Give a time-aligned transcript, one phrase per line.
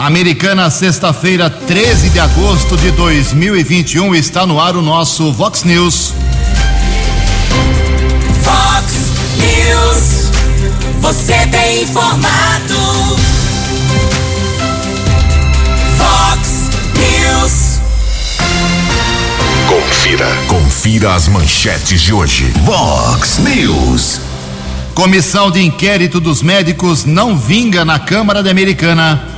[0.00, 6.14] Americana, sexta-feira, 13 de agosto de 2021, está no ar o nosso Vox News.
[8.42, 8.94] Vox
[9.36, 10.30] News,
[11.00, 12.74] você tem informado.
[15.98, 17.80] Vox News.
[19.68, 22.50] Confira, confira as manchetes de hoje.
[22.64, 24.18] Vox News.
[24.94, 29.29] Comissão de inquérito dos médicos não vinga na Câmara da Americana.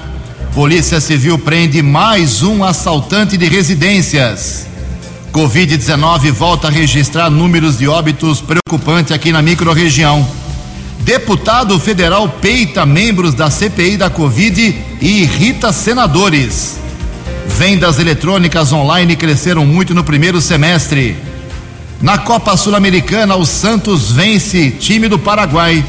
[0.55, 4.67] Polícia Civil prende mais um assaltante de residências.
[5.33, 10.29] Covid-19 volta a registrar números de óbitos preocupante aqui na microrregião.
[11.01, 16.77] Deputado federal peita membros da CPI da Covid e irrita senadores.
[17.47, 21.17] Vendas eletrônicas online cresceram muito no primeiro semestre.
[21.99, 25.83] Na Copa Sul-Americana, o Santos vence time do Paraguai.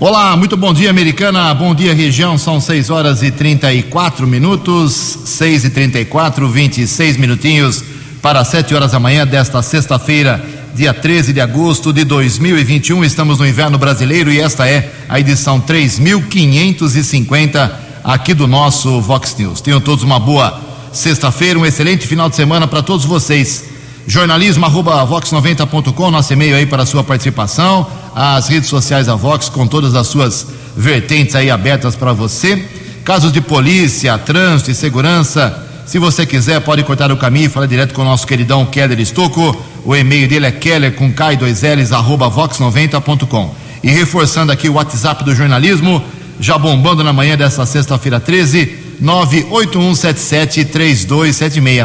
[0.01, 1.55] Olá, muito bom dia, americana.
[1.55, 2.37] Bom dia, região.
[2.37, 5.21] São 6 horas e 34 minutos.
[5.27, 7.85] 6 e 34, 26 minutinhos
[8.21, 13.05] para 7 horas da manhã desta sexta-feira, dia 13 de agosto de 2021.
[13.05, 19.61] Estamos no inverno brasileiro e esta é a edição 3550 aqui do nosso Vox News.
[19.61, 20.59] Tenham todos uma boa
[20.91, 23.65] sexta-feira, um excelente final de semana para todos vocês.
[24.07, 29.51] Jornalismo arroba vox90.com, nosso e-mail aí para a sua participação, as redes sociais da Vox
[29.51, 32.67] com todas as suas vertentes aí abertas para você.
[33.05, 37.67] Casos de polícia, trânsito e segurança, se você quiser pode cortar o caminho e falar
[37.67, 39.57] direto com o nosso queridão Keller Estocco.
[39.85, 43.55] O e-mail dele é keller com k 2 ls arroba vox90.com.
[43.83, 46.01] E reforçando aqui o WhatsApp do jornalismo,
[46.39, 51.85] já bombando na manhã dessa sexta-feira 13, 98177 3276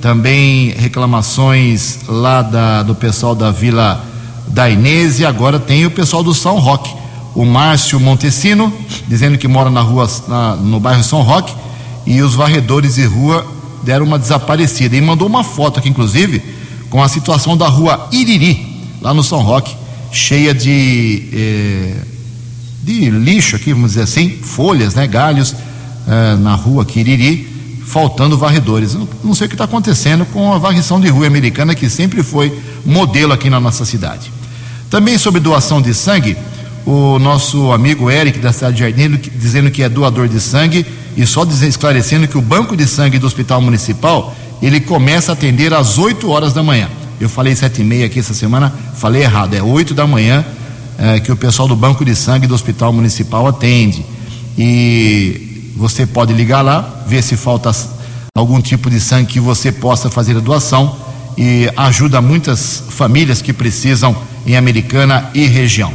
[0.00, 4.04] também reclamações lá da, do pessoal da Vila
[4.48, 6.94] da Inês e agora tem o pessoal do São Roque.
[7.34, 8.72] O Márcio Montesino,
[9.06, 11.54] dizendo que mora na rua, na, no bairro São Roque,
[12.06, 13.46] e os varredores de rua
[13.82, 14.96] deram uma desaparecida.
[14.96, 16.42] E mandou uma foto aqui, inclusive,
[16.90, 18.66] com a situação da rua Iriri,
[19.00, 19.74] lá no São Roque,
[20.10, 21.96] cheia de, eh,
[22.82, 25.54] de lixo aqui, vamos dizer assim, folhas, né, galhos,
[26.06, 27.48] eh, na rua aqui, Iriri,
[27.86, 28.94] faltando varredores.
[28.94, 32.22] Não, não sei o que está acontecendo com a varrição de rua americana, que sempre
[32.22, 34.30] foi modelo aqui na nossa cidade.
[34.90, 36.36] Também sobre doação de sangue,
[36.86, 41.26] o nosso amigo Eric da cidade de Jardim dizendo que é doador de sangue e
[41.26, 45.98] só esclarecendo que o banco de sangue do Hospital Municipal ele começa a atender às
[45.98, 46.88] 8 horas da manhã.
[47.20, 50.44] Eu falei sete e meia aqui essa semana, falei errado, é 8 da manhã
[50.98, 54.04] é, que o pessoal do banco de sangue do Hospital Municipal atende.
[54.56, 57.70] E você pode ligar lá, ver se falta
[58.34, 60.96] algum tipo de sangue que você possa fazer a doação
[61.36, 65.92] e ajuda muitas famílias que precisam em Americana e região.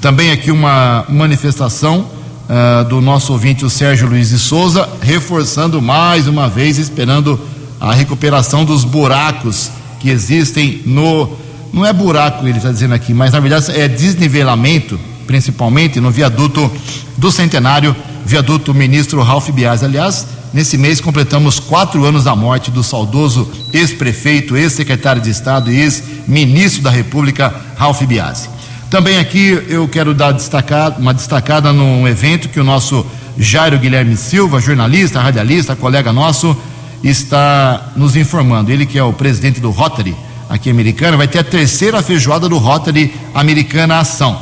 [0.00, 2.06] Também aqui uma manifestação
[2.48, 7.38] uh, do nosso ouvinte, o Sérgio Luiz de Souza, reforçando mais uma vez, esperando
[7.80, 11.36] a recuperação dos buracos que existem no.
[11.72, 16.70] Não é buraco, ele está dizendo aqui, mas na verdade é desnivelamento, principalmente no viaduto
[17.16, 17.94] do Centenário,
[18.26, 19.84] viaduto ministro Ralph Bias.
[19.84, 25.78] Aliás, nesse mês completamos quatro anos da morte do saudoso ex-prefeito, ex-secretário de Estado e
[25.78, 28.48] ex-ministro da República, Ralph Biasi.
[28.90, 33.06] Também aqui eu quero dar destacada, uma destacada num evento que o nosso
[33.38, 36.56] Jairo Guilherme Silva, jornalista, radialista, colega nosso,
[37.02, 38.70] está nos informando.
[38.70, 40.14] Ele que é o presidente do Rotary
[40.48, 44.40] aqui americana, vai ter a terceira feijoada do Rotary Americana Ação.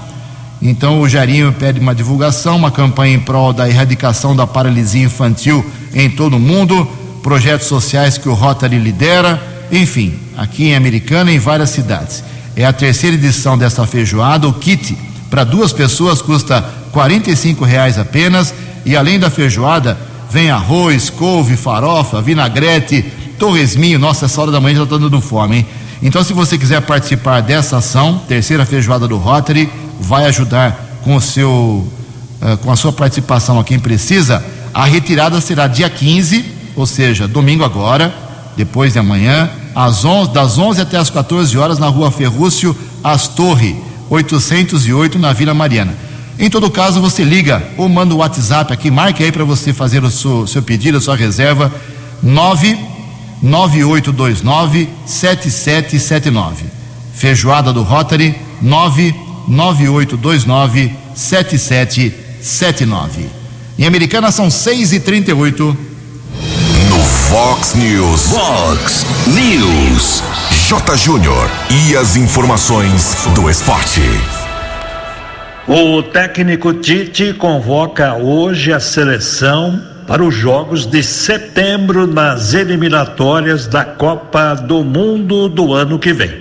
[0.60, 5.64] Então o Jairinho pede uma divulgação, uma campanha em prol da erradicação da paralisia infantil
[5.94, 6.86] em todo o mundo,
[7.22, 12.24] projetos sociais que o Rotary lidera enfim, aqui em Americana e em várias cidades.
[12.56, 14.48] É a terceira edição desta feijoada.
[14.48, 14.96] O kit
[15.30, 19.98] para duas pessoas custa R$ reais apenas e além da feijoada
[20.30, 23.02] vem arroz, couve, farofa, vinagrete,
[23.38, 23.98] torresminho.
[23.98, 25.66] Nossa, essa hora da manhã já está dando fome, hein?
[26.02, 29.68] Então, se você quiser participar dessa ação, terceira feijoada do Rotary,
[30.00, 34.44] vai ajudar com o seu, uh, com a sua participação a quem precisa.
[34.72, 36.44] A retirada será dia 15,
[36.76, 38.14] ou seja, domingo agora,
[38.56, 43.76] depois de amanhã, às 11, das 11 até as 14 horas na Rua Ferrúcio, Astorre,
[44.08, 46.07] 808 na Vila Mariana.
[46.38, 50.04] Em todo caso, você liga ou manda o WhatsApp aqui, marque aí para você fazer
[50.04, 51.74] o seu, seu pedido, a sua reserva,
[52.22, 56.66] 99829 7779.
[57.12, 63.26] Feijoada do Rotary, 99829 7779.
[63.76, 65.76] Em Americana são 6 e 38
[66.88, 68.28] No Fox News.
[68.28, 70.22] Fox News.
[70.68, 70.96] J.
[70.96, 71.50] Júnior.
[71.70, 74.02] E as informações do esporte.
[75.70, 83.84] O técnico Tite convoca hoje a seleção para os Jogos de setembro nas eliminatórias da
[83.84, 86.32] Copa do Mundo do ano que vem.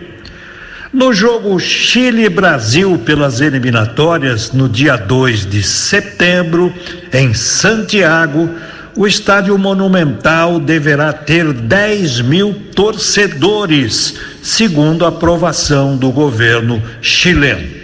[0.94, 6.74] No jogo Chile-Brasil pelas eliminatórias, no dia 2 de setembro,
[7.12, 8.50] em Santiago,
[8.96, 17.77] o estádio monumental deverá ter 10 mil torcedores, segundo a aprovação do governo chileno.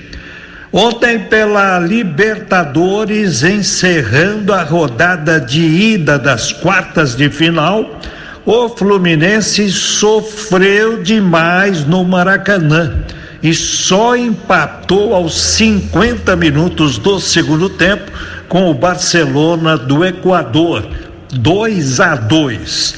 [0.75, 7.99] Ontem, pela Libertadores, encerrando a rodada de ida das quartas de final,
[8.43, 13.03] o Fluminense sofreu demais no Maracanã
[13.43, 18.11] e só empatou aos 50 minutos do segundo tempo
[18.49, 20.89] com o Barcelona do Equador,
[21.31, 22.95] 2 a 2.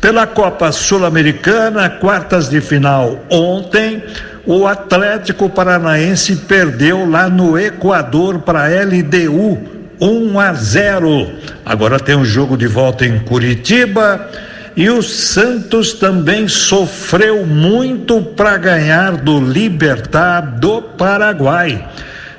[0.00, 4.00] Pela Copa Sul-Americana, quartas de final ontem,
[4.46, 9.58] o Atlético Paranaense perdeu lá no Equador para a LDU
[10.00, 11.32] 1 a 0.
[11.64, 14.30] Agora tem um jogo de volta em Curitiba
[14.76, 21.88] e o Santos também sofreu muito para ganhar do Libertar do Paraguai.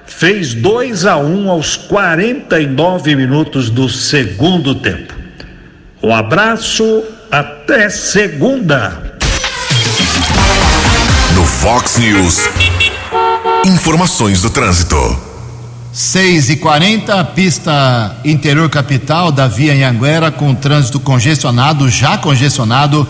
[0.06, 5.13] Fez 2 a 1 aos 49 minutos do segundo tempo.
[6.01, 9.16] Um abraço, até segunda.
[11.59, 12.38] Fox News.
[13.65, 14.95] Informações do trânsito.
[15.92, 23.07] 6 e 40 pista interior capital da via Anhanguera com trânsito congestionado, já congestionado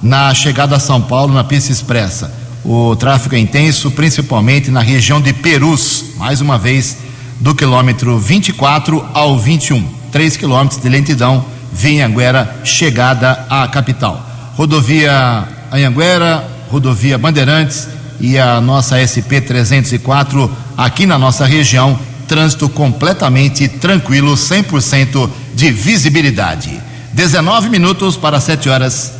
[0.00, 2.32] na chegada a São Paulo na pista expressa.
[2.64, 6.98] O tráfego é intenso, principalmente na região de Perus, mais uma vez,
[7.40, 9.84] do quilômetro 24 ao 21.
[10.12, 14.24] 3 quilômetros de lentidão, via Anhanguera, chegada à capital.
[14.54, 17.88] Rodovia Anhanguera, rodovia Bandeirantes
[18.20, 26.80] e a nossa SP 304 aqui na nossa região, trânsito completamente tranquilo, 100% de visibilidade.
[27.12, 29.12] 19 minutos para 7 horas.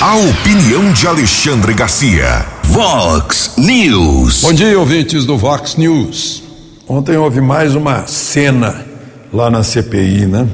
[0.00, 2.46] A opinião de Alexandre Garcia.
[2.64, 4.42] Vox News.
[4.42, 6.42] Bom dia, ouvintes do Vox News.
[6.86, 8.84] Ontem houve mais uma cena
[9.32, 10.46] lá na CPI, né?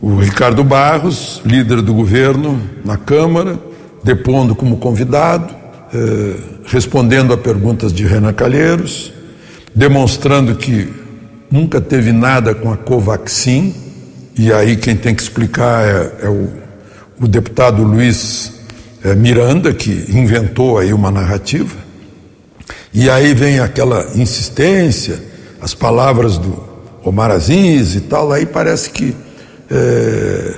[0.00, 3.58] O Ricardo Barros, líder do governo na Câmara,
[4.02, 5.54] depondo como convidado,
[5.92, 6.36] eh,
[6.66, 9.12] respondendo a perguntas de Renan Calheiros,
[9.74, 10.92] demonstrando que
[11.50, 13.74] nunca teve nada com a Covaxin,
[14.36, 16.48] e aí quem tem que explicar é, é o,
[17.20, 18.52] o, deputado Luiz
[19.02, 21.76] eh, Miranda, que inventou aí uma narrativa.
[22.92, 25.20] E aí vem aquela insistência,
[25.60, 26.62] as palavras do
[27.02, 29.14] Omar Aziz e tal, aí parece que
[29.70, 30.54] eh,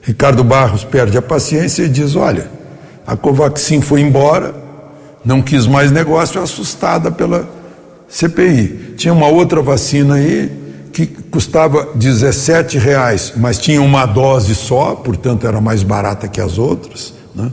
[0.00, 2.61] Ricardo Barros perde a paciência e diz: olha
[3.06, 4.54] a Covaxin foi embora,
[5.24, 7.48] não quis mais negócio, assustada pela
[8.08, 8.94] CPI.
[8.96, 10.50] Tinha uma outra vacina aí
[10.92, 16.58] que custava 17 reais, mas tinha uma dose só, portanto era mais barata que as
[16.58, 17.14] outras.
[17.34, 17.50] Né?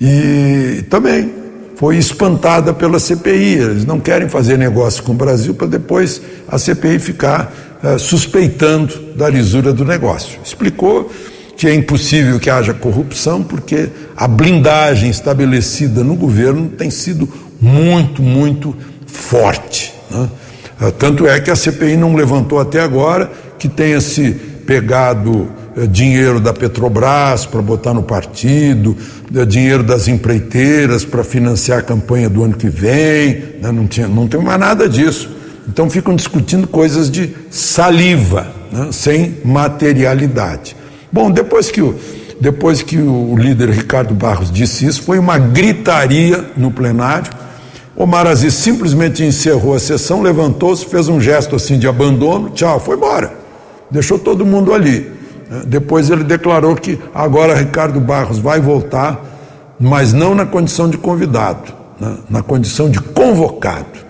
[0.00, 1.32] E também
[1.74, 3.54] foi espantada pela CPI.
[3.54, 7.52] Eles não querem fazer negócio com o Brasil para depois a CPI ficar
[7.82, 10.38] uh, suspeitando da lisura do negócio.
[10.44, 11.10] Explicou
[11.58, 17.28] que é impossível que haja corrupção, porque a blindagem estabelecida no governo tem sido
[17.60, 18.76] muito, muito
[19.08, 19.92] forte.
[20.08, 20.28] Né?
[20.80, 24.30] Ah, tanto é que a CPI não levantou até agora que tenha se
[24.64, 28.96] pegado eh, dinheiro da Petrobras para botar no partido,
[29.34, 33.72] eh, dinheiro das empreiteiras para financiar a campanha do ano que vem, né?
[33.72, 35.28] não, tinha, não tem mais nada disso.
[35.68, 38.90] Então ficam discutindo coisas de saliva, né?
[38.92, 40.77] sem materialidade.
[41.10, 41.98] Bom, depois que o
[42.40, 47.32] depois que o líder Ricardo Barros disse isso, foi uma gritaria no plenário.
[47.96, 52.96] Omar Aziz simplesmente encerrou a sessão, levantou-se, fez um gesto assim de abandono, tchau, foi
[52.96, 53.32] embora.
[53.90, 55.10] Deixou todo mundo ali.
[55.66, 61.72] Depois ele declarou que agora Ricardo Barros vai voltar, mas não na condição de convidado,
[61.98, 62.18] né?
[62.30, 64.06] na condição de convocado.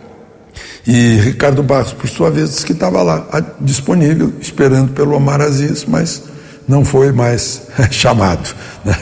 [0.86, 3.26] E Ricardo Barros, por sua vez, disse que estava lá,
[3.60, 6.24] disponível, esperando pelo Omar Aziz, mas
[6.68, 8.54] não foi mais chamado.
[8.84, 8.94] Né?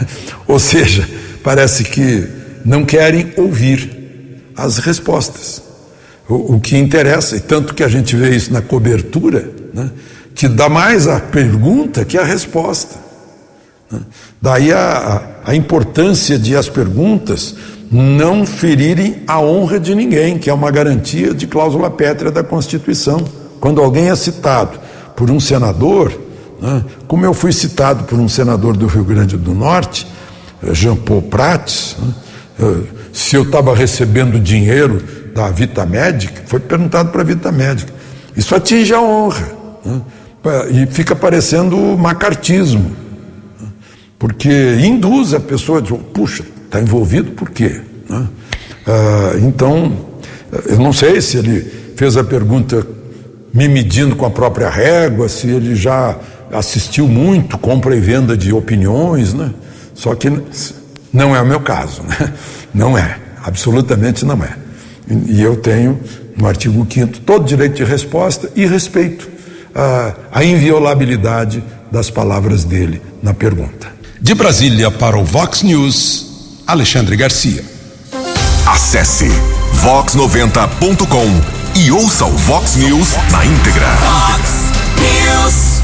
[0.47, 1.09] Ou seja,
[1.43, 2.29] parece que
[2.65, 5.63] não querem ouvir as respostas.
[6.29, 9.91] O, o, que interessa, e tanto que a gente vê isso na cobertura, né?
[10.35, 12.97] que dá mais a pergunta que a resposta.
[13.91, 14.01] Né?
[14.41, 17.55] Daí a, a importância de as perguntas
[17.91, 23.23] não ferirem a honra de ninguém, que é uma garantia de cláusula pétrea da Constituição.
[23.61, 24.81] Quando alguém é citado
[25.15, 26.26] por um senador,
[26.61, 30.07] né, como eu fui citado por um senador do Rio Grande do Norte,
[30.63, 32.75] eh, Jean Paul Prats, né,
[33.13, 35.03] se eu estava recebendo dinheiro
[35.35, 37.93] da Vita Médica, foi perguntado para a Vita Médica.
[38.37, 39.53] Isso atinge a honra
[39.85, 40.03] né,
[40.71, 42.91] e fica parecendo macartismo,
[43.61, 43.69] né,
[44.19, 47.81] porque induz a pessoa a dizer, puxa, Está envolvido por quê?
[48.09, 48.27] Né?
[48.87, 49.93] Ah, então,
[50.67, 51.61] eu não sei se ele
[51.97, 52.87] fez a pergunta
[53.55, 56.19] me medindo com a própria régua, se ele já
[56.53, 59.51] assistiu muito compra e venda de opiniões, né?
[59.95, 60.31] Só que
[61.13, 62.33] não é o meu caso, né?
[62.75, 64.55] Não é, absolutamente não é.
[65.29, 65.99] E eu tenho,
[66.37, 69.27] no artigo 5 todo direito de resposta e respeito
[69.75, 73.89] a, a inviolabilidade das palavras dele na pergunta.
[74.21, 76.27] De Brasília para o Vox News.
[76.67, 77.65] Alexandre Garcia.
[78.67, 79.31] Acesse
[79.83, 83.87] vox90.com e ouça o Vox News na íntegra.
[83.87, 84.51] Vox
[84.99, 85.76] News.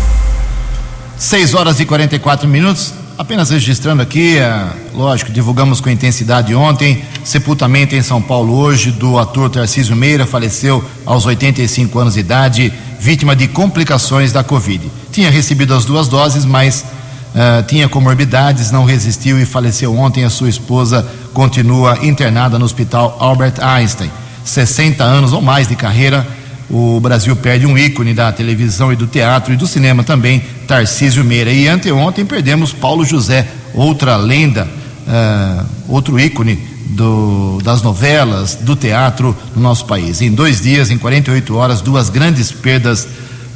[1.23, 2.93] 6 horas e 44 minutos.
[3.17, 9.17] Apenas registrando aqui, é, lógico, divulgamos com intensidade ontem, sepultamento em São Paulo hoje do
[9.17, 14.85] ator Tarcísio Meira, faleceu aos 85 anos de idade, vítima de complicações da Covid.
[15.13, 16.85] Tinha recebido as duas doses, mas
[17.33, 20.23] Uh, tinha comorbidades, não resistiu e faleceu ontem.
[20.23, 24.11] A sua esposa continua internada no Hospital Albert Einstein.
[24.45, 26.27] 60 anos ou mais de carreira,
[26.73, 31.23] o Brasil perde um ícone da televisão e do teatro e do cinema também, Tarcísio
[31.23, 31.53] Meira.
[31.53, 34.67] E anteontem perdemos Paulo José, outra lenda,
[35.07, 40.23] uh, outro ícone do, das novelas, do teatro no nosso país.
[40.23, 43.07] Em dois dias, em 48 horas, duas grandes perdas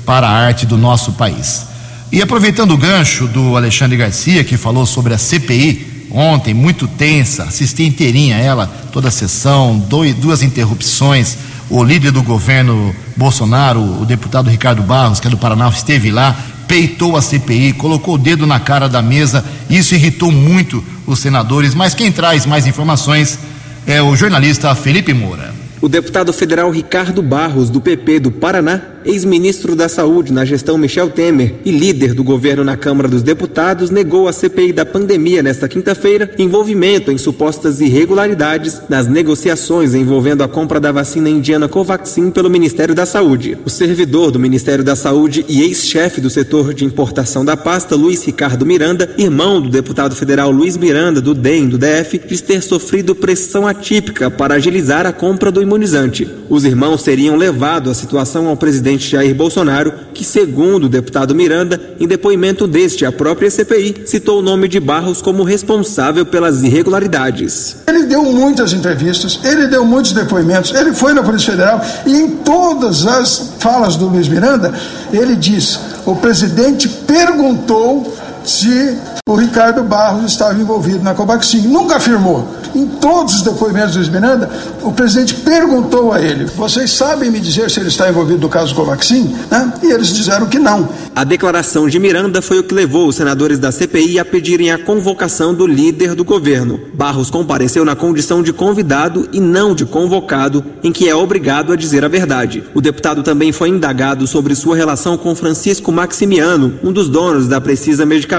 [0.04, 1.66] para a arte do nosso país.
[2.12, 7.44] E aproveitando o gancho do Alexandre Garcia, que falou sobre a CPI ontem, muito tensa,
[7.44, 11.36] assisti inteirinha ela, toda a sessão, dois, duas interrupções.
[11.68, 16.36] O líder do governo Bolsonaro, o deputado Ricardo Barros, que é do Paraná, esteve lá,
[16.68, 19.44] peitou a CPI, colocou o dedo na cara da mesa.
[19.68, 21.74] Isso irritou muito os senadores.
[21.74, 23.38] Mas quem traz mais informações
[23.86, 25.54] é o jornalista Felipe Moura.
[25.80, 31.10] O deputado federal Ricardo Barros, do PP do Paraná, ex-ministro da Saúde na gestão Michel
[31.10, 35.68] Temer e líder do governo na Câmara dos Deputados, negou à CPI da pandemia nesta
[35.68, 42.50] quinta-feira envolvimento em supostas irregularidades nas negociações envolvendo a compra da vacina indiana Covaxin pelo
[42.50, 43.56] Ministério da Saúde.
[43.64, 48.24] O servidor do Ministério da Saúde e ex-chefe do setor de importação da pasta, Luiz
[48.24, 53.14] Ricardo Miranda, irmão do deputado federal Luiz Miranda, do DEM do DF, diz ter sofrido
[53.14, 56.28] pressão atípica para agilizar a compra do imunizante.
[56.48, 61.34] Os irmãos teriam levado a situação ao presidente presidente Jair Bolsonaro, que, segundo o deputado
[61.34, 66.62] Miranda, em depoimento deste à própria CPI, citou o nome de Barros como responsável pelas
[66.62, 67.76] irregularidades.
[67.86, 72.28] Ele deu muitas entrevistas, ele deu muitos depoimentos, ele foi na Polícia Federal e em
[72.38, 74.72] todas as falas do Luiz Miranda,
[75.12, 78.96] ele diz: o presidente perguntou se
[79.28, 81.62] o Ricardo Barros estava envolvido na Covaxin.
[81.66, 82.46] Nunca afirmou.
[82.74, 84.48] Em todos os depoimentos do Miranda,
[84.82, 88.74] o presidente perguntou a ele: Vocês sabem me dizer se ele está envolvido no caso
[88.74, 89.34] Covaxin?
[89.50, 89.72] Né?
[89.82, 90.88] E eles disseram que não.
[91.14, 94.78] A declaração de Miranda foi o que levou os senadores da CPI a pedirem a
[94.78, 96.78] convocação do líder do governo.
[96.94, 101.76] Barros compareceu na condição de convidado e não de convocado, em que é obrigado a
[101.76, 102.62] dizer a verdade.
[102.74, 107.60] O deputado também foi indagado sobre sua relação com Francisco Maximiano, um dos donos da
[107.60, 108.35] Precisa Medicamentos,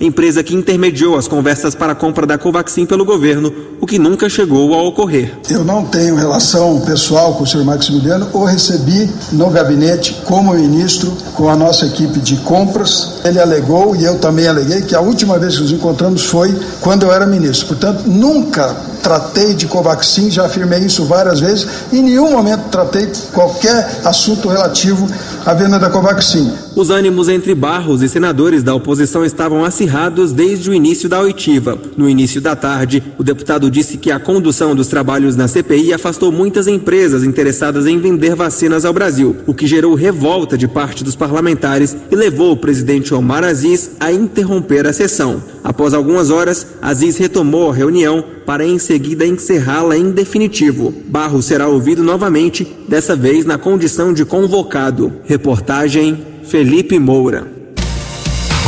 [0.00, 4.28] empresa que intermediou as conversas para a compra da Covaxin pelo governo, o que nunca
[4.28, 5.32] chegou a ocorrer.
[5.50, 11.12] Eu não tenho relação pessoal com o senhor Maximiliano, ou recebi no gabinete como ministro
[11.34, 15.38] com a nossa equipe de compras Ele alegou, e eu também aleguei, que a última
[15.38, 17.68] vez que nos encontramos foi quando eu era ministro.
[17.68, 24.00] Portanto, nunca tratei de Covaxin, já afirmei isso várias vezes, em nenhum momento tratei qualquer
[24.04, 25.06] assunto relativo
[25.44, 26.50] à venda da Covaxin.
[26.74, 31.78] Os ânimos entre Barros e senadores da oposição estavam acirrados desde o início da oitiva.
[31.96, 36.30] No início da tarde, o deputado disse que a condução dos trabalhos na CPI afastou
[36.30, 41.16] muitas empresas interessadas em vender vacinas ao Brasil, o que gerou revolta de parte dos
[41.16, 45.42] parlamentares e levou o presidente Omar Aziz a interromper a sessão.
[45.62, 50.92] Após algumas horas, Aziz retomou a reunião para em seguida encerrá-la em definitivo.
[51.06, 55.12] Barros será ouvido novamente, dessa vez na condição de convocado.
[55.24, 57.53] Reportagem Felipe Moura.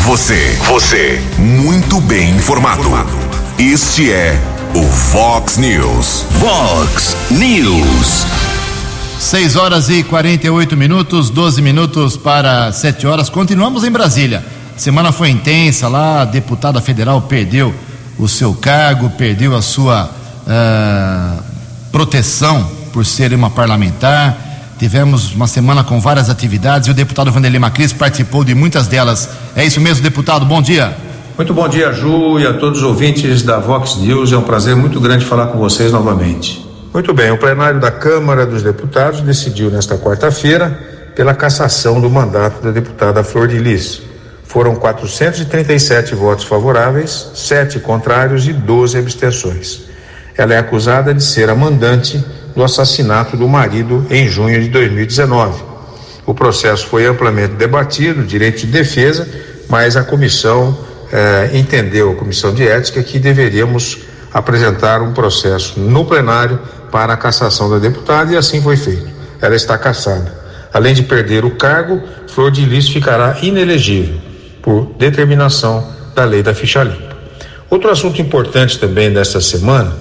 [0.07, 2.89] Você, você, muito bem informado.
[3.59, 4.41] Este é
[4.73, 6.25] o Fox News.
[6.39, 8.25] Fox News.
[9.19, 13.29] 6 horas e 48 minutos, 12 minutos para 7 horas.
[13.29, 14.47] Continuamos em Brasília.
[14.77, 17.75] Semana foi intensa lá, a deputada federal perdeu
[18.17, 20.09] o seu cargo, perdeu a sua
[20.47, 21.43] uh,
[21.91, 24.46] proteção por ser uma parlamentar.
[24.79, 29.29] Tivemos uma semana com várias atividades e o deputado Vanderlei Macris participou de muitas delas.
[29.55, 30.45] É isso mesmo, deputado?
[30.45, 30.95] Bom dia.
[31.35, 34.33] Muito bom dia, Ju, e a todos os ouvintes da Vox News.
[34.33, 36.67] É um prazer muito grande falar com vocês novamente.
[36.93, 40.79] Muito bem, o plenário da Câmara dos Deputados decidiu nesta quarta-feira
[41.15, 44.03] pela cassação do mandato da deputada Flor de Lis.
[44.45, 49.83] Foram 437 votos favoráveis, 7 contrários e 12 abstenções.
[50.37, 52.23] Ela é acusada de ser a mandante
[52.57, 55.63] do assassinato do marido em junho de 2019.
[56.25, 59.29] O processo foi amplamente debatido, direito de defesa,
[59.69, 60.77] mas a comissão
[61.13, 63.99] eh, entendeu, a comissão de ética, que deveríamos
[64.33, 66.59] apresentar um processo no plenário
[66.91, 69.09] para a cassação da deputada e assim foi feito.
[69.41, 70.35] Ela está cassada.
[70.73, 74.17] Além de perder o cargo, Flor de Lis ficará inelegível
[74.63, 77.17] por determinação da lei da ficha limpa.
[77.71, 79.95] Outro assunto importante também desta semana,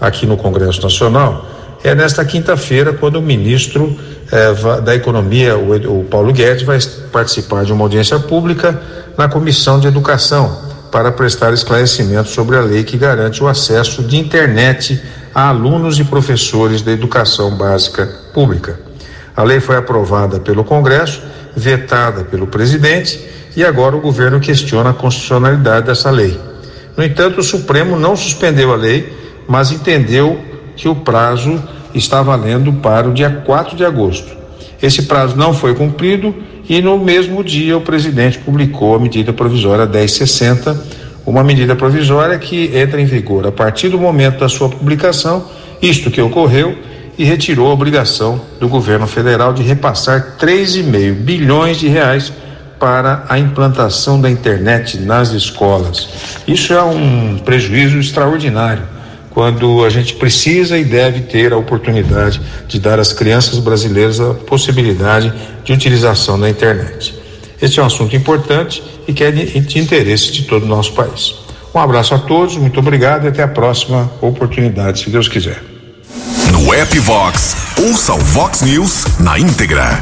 [0.00, 1.46] aqui no Congresso Nacional,
[1.84, 3.96] é nesta quinta-feira, quando o ministro
[4.30, 6.78] eh, da Economia, o, o Paulo Guedes, vai
[7.10, 8.80] participar de uma audiência pública
[9.18, 14.18] na Comissão de Educação para prestar esclarecimento sobre a lei que garante o acesso de
[14.18, 15.02] internet
[15.34, 18.78] a alunos e professores da educação básica pública.
[19.34, 21.22] A lei foi aprovada pelo Congresso,
[21.56, 23.18] vetada pelo presidente
[23.56, 26.38] e agora o governo questiona a constitucionalidade dessa lei.
[26.96, 29.12] No entanto, o Supremo não suspendeu a lei,
[29.48, 31.62] mas entendeu que o prazo
[31.94, 34.36] está valendo para o dia 4 de agosto.
[34.82, 36.34] Esse prazo não foi cumprido
[36.68, 42.76] e no mesmo dia o presidente publicou a medida provisória 1060, uma medida provisória que
[42.76, 45.44] entra em vigor a partir do momento da sua publicação,
[45.80, 46.76] isto que ocorreu,
[47.18, 52.32] e retirou a obrigação do governo federal de repassar 3,5 bilhões de reais
[52.80, 56.08] para a implantação da internet nas escolas.
[56.48, 58.82] Isso é um prejuízo extraordinário
[59.32, 64.34] quando a gente precisa e deve ter a oportunidade de dar às crianças brasileiras a
[64.34, 65.32] possibilidade
[65.64, 67.14] de utilização da internet.
[67.60, 71.34] Este é um assunto importante e que é de interesse de todo o nosso país.
[71.74, 75.62] Um abraço a todos, muito obrigado e até a próxima oportunidade, se Deus quiser.
[76.50, 79.98] No app Vox, ouça o Vox News na íntegra.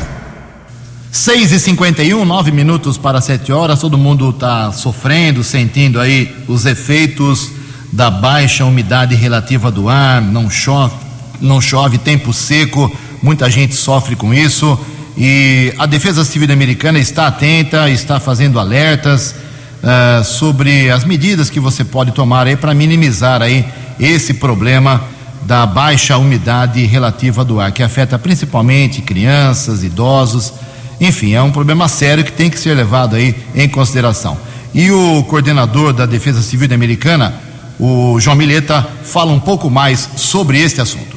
[1.12, 3.80] 6 e 51 nove minutos para 7 horas.
[3.80, 7.59] Todo mundo está sofrendo, sentindo aí os efeitos
[7.92, 10.94] da baixa umidade relativa do ar, não chove,
[11.40, 12.90] não chove, tempo seco,
[13.22, 14.78] muita gente sofre com isso
[15.16, 19.34] e a Defesa Civil Americana está atenta, está fazendo alertas
[19.82, 23.64] uh, sobre as medidas que você pode tomar aí para minimizar aí
[23.98, 25.02] esse problema
[25.42, 30.52] da baixa umidade relativa do ar, que afeta principalmente crianças, idosos,
[31.00, 34.38] enfim, é um problema sério que tem que ser levado aí em consideração.
[34.72, 37.34] E o coordenador da Defesa Civil Americana,
[37.80, 41.16] o João Mileta fala um pouco mais sobre este assunto.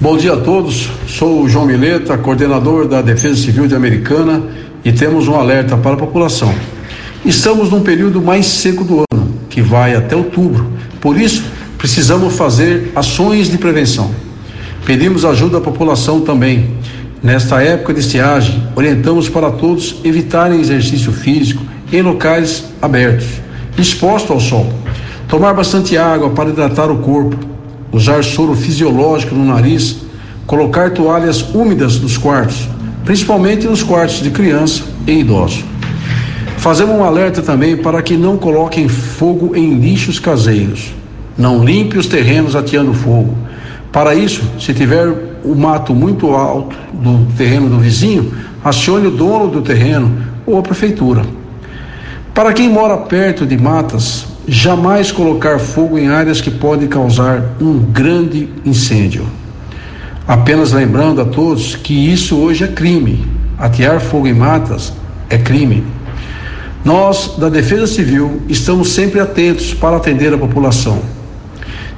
[0.00, 4.42] Bom dia a todos, sou o João Mileta, coordenador da Defesa Civil de Americana
[4.82, 6.54] e temos um alerta para a população.
[7.22, 11.44] Estamos num período mais seco do ano, que vai até outubro, por isso
[11.76, 14.10] precisamos fazer ações de prevenção.
[14.86, 16.78] Pedimos ajuda à população também.
[17.22, 23.26] Nesta época de estiagem, orientamos para todos evitarem exercício físico em locais abertos,
[23.78, 24.83] exposto ao sol
[25.28, 27.36] Tomar bastante água para hidratar o corpo,
[27.90, 29.98] usar soro fisiológico no nariz,
[30.46, 32.68] colocar toalhas úmidas nos quartos,
[33.04, 35.64] principalmente nos quartos de criança e idosos.
[36.58, 40.92] Fazemos um alerta também para que não coloquem fogo em lixos caseiros.
[41.36, 43.36] Não limpe os terrenos ateando fogo.
[43.92, 45.08] Para isso, se tiver
[45.44, 48.32] o mato muito alto do terreno do vizinho,
[48.64, 50.10] acione o dono do terreno
[50.46, 51.22] ou a prefeitura.
[52.32, 57.78] Para quem mora perto de matas, jamais colocar fogo em áreas que podem causar um
[57.78, 59.26] grande incêndio.
[60.26, 63.26] Apenas lembrando a todos que isso hoje é crime.
[63.58, 64.92] Atear fogo em matas
[65.28, 65.84] é crime.
[66.84, 71.00] Nós, da Defesa Civil, estamos sempre atentos para atender a população.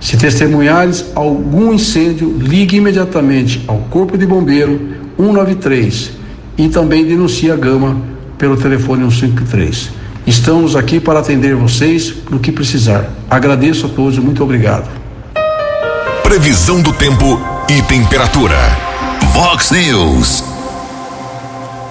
[0.00, 6.12] Se testemunhares algum incêndio, ligue imediatamente ao Corpo de Bombeiro 193
[6.58, 7.96] e também denuncie a Gama
[8.38, 9.95] pelo telefone 153.
[10.26, 13.08] Estamos aqui para atender vocês no que precisar.
[13.30, 14.90] Agradeço a todos e muito obrigado.
[16.24, 18.56] Previsão do tempo e temperatura.
[19.32, 20.42] Vox News.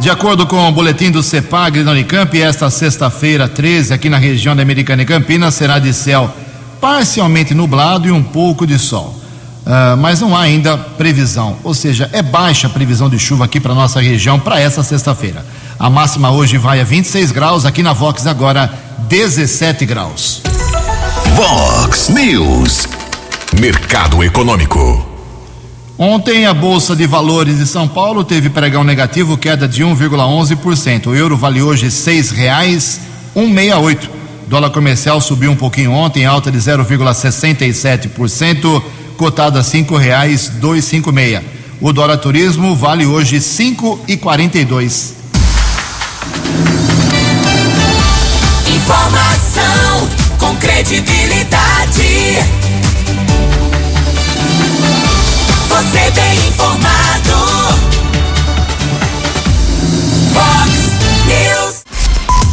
[0.01, 4.53] De acordo com o boletim do CEPAG da Unicamp, esta sexta-feira, 13, aqui na região
[4.53, 6.29] da Americana e Campinas, será de céu
[6.81, 9.15] parcialmente nublado e um pouco de sol.
[9.65, 13.61] Uh, mas não há ainda previsão, ou seja, é baixa a previsão de chuva aqui
[13.61, 15.43] para nossa região para essa sexta-feira.
[15.77, 18.71] A máxima hoje vai a 26 graus, aqui na Vox agora
[19.09, 20.41] 17 graus.
[21.35, 22.87] Vox News.
[23.59, 25.05] Mercado Econômico.
[25.97, 31.07] Ontem a Bolsa de Valores de São Paulo teve pregão negativo, queda de 1,11%.
[31.07, 33.01] O euro vale hoje seis reais
[33.33, 34.09] 168.
[34.47, 38.81] Dólar comercial subiu um pouquinho ontem, alta de 0,67%,
[39.17, 41.41] cotada a cinco reais 256.
[41.81, 45.24] O dólar turismo vale hoje cinco e quarenta e dois.
[48.85, 52.37] Informação com credibilidade.
[55.67, 57.79] Você bem informado.
[60.31, 60.69] Fox
[61.25, 61.83] News.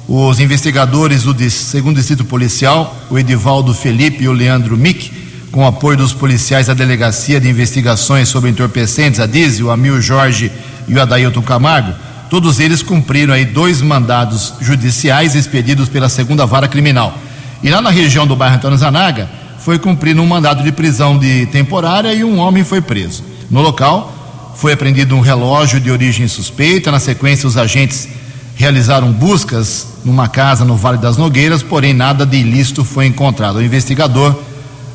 [0.08, 5.12] Os investigadores do segundo distrito policial, o Edivaldo Felipe e o Leandro Mick,
[5.52, 10.52] com apoio dos policiais da Delegacia de Investigações sobre Entorpecentes, a DISE, o Amil Jorge
[10.88, 11.94] e o Adailton Camargo,
[12.32, 17.14] todos eles cumpriram aí dois mandados judiciais expedidos pela segunda vara criminal.
[17.62, 21.46] E lá na região do bairro Antônio Zanaga, foi cumprido um mandado de prisão de
[21.48, 23.22] temporária e um homem foi preso.
[23.50, 26.90] No local, foi apreendido um relógio de origem suspeita.
[26.90, 28.08] Na sequência, os agentes
[28.56, 33.58] realizaram buscas numa casa no Vale das Nogueiras, porém nada de ilícito foi encontrado.
[33.58, 34.40] O investigador,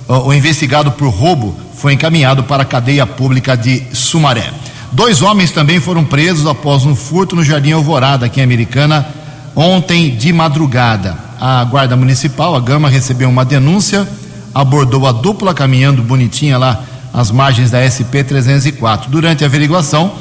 [0.09, 4.51] o investigado por roubo, foi encaminhado para a cadeia pública de Sumaré.
[4.93, 9.07] Dois homens também foram presos após um furto no Jardim Alvorada, aqui em Americana,
[9.55, 11.17] ontem de madrugada.
[11.41, 14.09] A Guarda Municipal, a Gama, recebeu uma denúncia,
[14.55, 19.11] abordou a dupla caminhando bonitinha lá às margens da SP 304.
[19.11, 20.13] Durante a averiguação,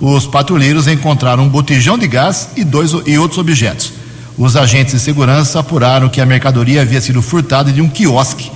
[0.00, 3.92] os patrulheiros encontraram um botijão de gás e dois e outros objetos.
[4.38, 8.50] Os agentes de segurança apuraram que a mercadoria havia sido furtada de um quiosque.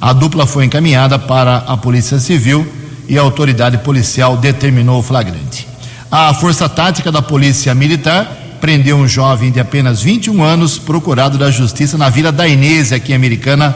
[0.00, 2.66] A dupla foi encaminhada para a Polícia Civil
[3.10, 5.66] e a autoridade policial determinou o flagrante.
[6.08, 8.24] A Força Tática da Polícia Militar
[8.60, 13.10] prendeu um jovem de apenas 21 anos, procurado da Justiça na Vila da Inês, aqui
[13.10, 13.74] em Americana,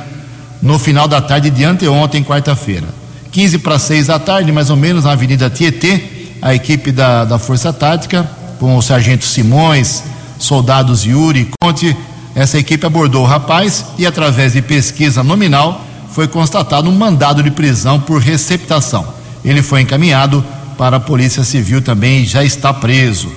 [0.62, 2.86] no final da tarde de anteontem, quarta-feira.
[3.32, 7.36] 15 para 6 da tarde, mais ou menos, na Avenida Tietê, a equipe da, da
[7.36, 10.04] Força Tática, com o sargento Simões,
[10.38, 11.96] soldados Yuri Conte,
[12.36, 17.50] essa equipe abordou o rapaz e, através de pesquisa nominal, foi constatado um mandado de
[17.50, 19.13] prisão por receptação.
[19.44, 20.44] Ele foi encaminhado
[20.78, 23.30] para a Polícia Civil também e já está preso.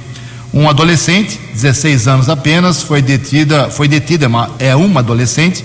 [0.53, 5.63] Um adolescente, 16 anos apenas, foi detida, foi detida, é uma adolescente,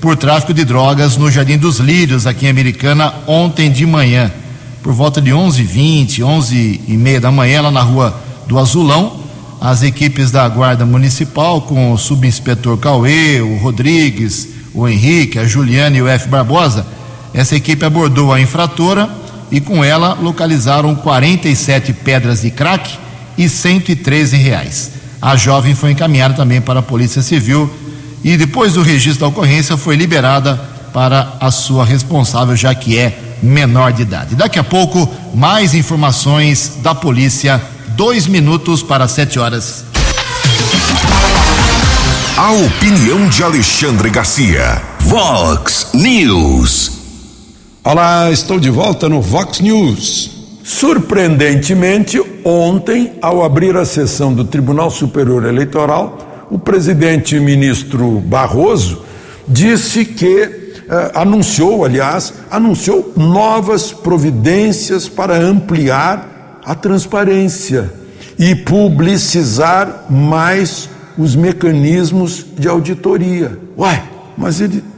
[0.00, 4.32] por tráfico de drogas no Jardim dos Lírios, aqui em Americana, ontem de manhã.
[4.82, 9.20] Por volta de 11h20, 11 e meia da manhã, lá na rua do Azulão,
[9.60, 15.96] as equipes da Guarda Municipal, com o subinspetor Cauê, o Rodrigues, o Henrique, a Juliana
[15.96, 16.26] e o F.
[16.28, 16.84] Barbosa,
[17.32, 19.08] essa equipe abordou a infratora
[19.52, 22.98] e com ela localizaram 47 pedras de crack
[23.36, 24.92] e 113 reais.
[25.20, 27.70] A jovem foi encaminhada também para a Polícia Civil
[28.24, 30.56] e depois do registro da ocorrência foi liberada
[30.92, 34.34] para a sua responsável, já que é menor de idade.
[34.34, 39.84] Daqui a pouco, mais informações da polícia, dois minutos para sete horas.
[42.36, 44.82] A opinião de Alexandre Garcia.
[45.00, 46.91] Vox News.
[47.84, 50.30] Olá, estou de volta no Vox News.
[50.62, 59.02] Surpreendentemente, ontem, ao abrir a sessão do Tribunal Superior Eleitoral, o presidente ministro Barroso
[59.48, 60.42] disse que,
[60.88, 67.92] eh, anunciou, aliás, anunciou novas providências para ampliar a transparência
[68.38, 73.58] e publicizar mais os mecanismos de auditoria.
[73.76, 74.00] Uai,
[74.38, 74.91] mas ele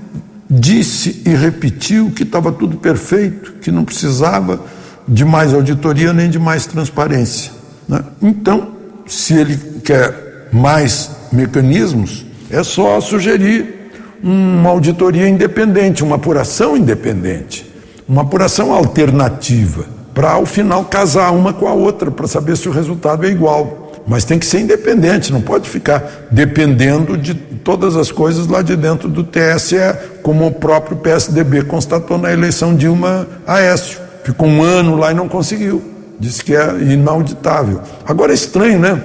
[0.48, 4.61] disse e repetiu que estava tudo perfeito, que não precisava
[5.07, 7.52] de mais auditoria nem de mais transparência.
[7.88, 8.02] Né?
[8.22, 8.68] Então,
[9.07, 13.90] se ele quer mais mecanismos, é só sugerir
[14.22, 17.70] uma auditoria independente, uma apuração independente,
[18.09, 22.72] uma apuração alternativa, para ao final casar uma com a outra, para saber se o
[22.72, 23.83] resultado é igual.
[24.06, 28.76] Mas tem que ser independente, não pode ficar dependendo de todas as coisas lá de
[28.76, 29.76] dentro do TSE,
[30.22, 33.98] como o próprio PSDB constatou na eleição Dilma Aécio.
[34.22, 35.82] Ficou um ano lá e não conseguiu.
[36.20, 37.80] Disse que é inauditável.
[38.06, 39.02] Agora é estranho, né?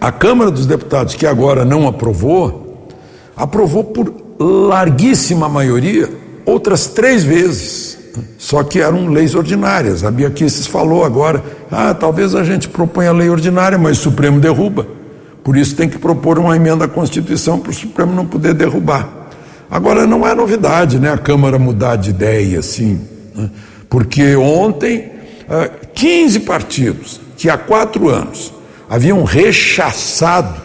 [0.00, 2.88] A Câmara dos Deputados, que agora não aprovou,
[3.36, 6.08] aprovou por larguíssima maioria
[6.44, 7.89] outras três vezes.
[8.38, 10.04] Só que eram leis ordinárias.
[10.04, 14.02] A Bia Kicis falou agora: ah, talvez a gente proponha a lei ordinária, mas o
[14.02, 14.86] Supremo derruba.
[15.42, 19.08] Por isso tem que propor uma emenda à Constituição para o Supremo não poder derrubar.
[19.70, 21.12] Agora não é novidade, né?
[21.12, 23.00] A Câmara mudar de ideia assim.
[23.34, 23.50] Né?
[23.88, 25.10] Porque ontem,
[25.94, 28.52] 15 ah, partidos que há quatro anos
[28.88, 30.60] haviam rechaçado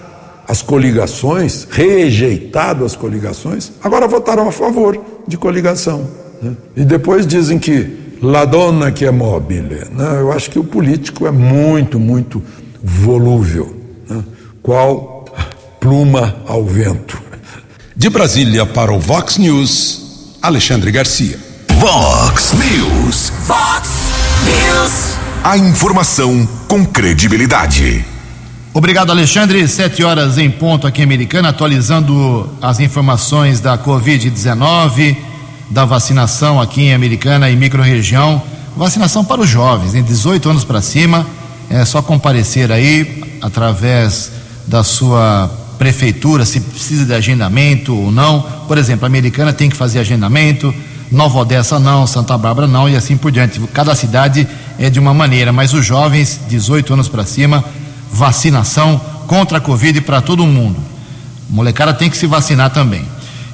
[0.47, 6.24] as coligações, rejeitado as coligações, agora votaram a favor de coligação.
[6.41, 6.53] Né?
[6.75, 9.83] E depois dizem que la donna que é mobile.
[9.91, 10.19] Né?
[10.19, 12.41] Eu acho que o político é muito, muito
[12.81, 13.75] volúvel.
[14.09, 14.23] Né?
[14.61, 15.25] Qual
[15.79, 17.21] pluma ao vento.
[17.95, 21.37] De Brasília para o Vox News, Alexandre Garcia.
[21.69, 23.31] Vox News.
[23.45, 23.89] Vox
[24.43, 25.15] News.
[25.43, 28.03] A informação com credibilidade.
[28.73, 29.67] Obrigado, Alexandre.
[29.67, 35.15] Sete horas em ponto aqui em Americana, atualizando as informações da Covid-19
[35.69, 38.41] da vacinação aqui em Americana e microrregião.
[38.75, 41.25] Vacinação para os jovens, em 18 anos para cima.
[41.69, 44.31] É só comparecer aí através
[44.67, 48.41] da sua prefeitura, se precisa de agendamento ou não.
[48.67, 50.73] Por exemplo, a Americana tem que fazer agendamento,
[51.11, 53.59] Nova Odessa não, Santa Bárbara não e assim por diante.
[53.73, 54.47] Cada cidade
[54.79, 57.63] é de uma maneira, mas os jovens, 18 anos para cima,
[58.11, 60.77] vacinação contra a Covid para todo mundo.
[61.49, 63.05] molecada tem que se vacinar também.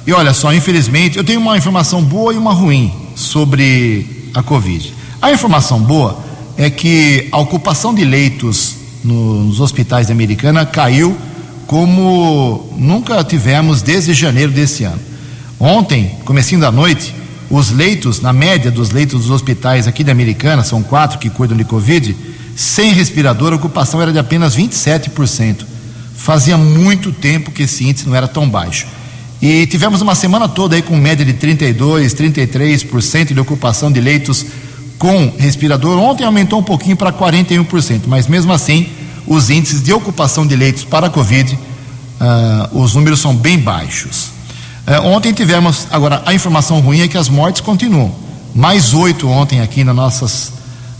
[0.06, 4.92] E olha só, infelizmente, eu tenho uma informação boa e uma ruim sobre a Covid.
[5.20, 6.18] A informação boa
[6.56, 11.16] é que a ocupação de leitos nos hospitais de Americana caiu
[11.66, 15.00] como nunca tivemos desde janeiro desse ano.
[15.58, 17.14] Ontem, comecinho da noite,
[17.48, 21.56] os leitos, na média dos leitos dos hospitais aqui de Americana, são quatro que cuidam
[21.56, 22.16] de Covid,
[22.56, 25.64] sem respirador, a ocupação era de apenas 27%.
[26.16, 28.86] Fazia muito tempo que esse índice não era tão baixo.
[29.42, 34.46] E tivemos uma semana toda aí com média de 32, 33% de ocupação de leitos
[35.00, 35.98] com respirador.
[35.98, 38.88] Ontem aumentou um pouquinho para 41%, mas mesmo assim,
[39.26, 44.26] os índices de ocupação de leitos para a Covid, uh, os números são bem baixos.
[44.86, 48.14] Uh, ontem tivemos, agora, a informação ruim é que as mortes continuam.
[48.54, 50.52] Mais oito ontem aqui nas nossas